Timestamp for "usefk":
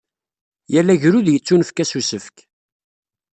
1.99-2.37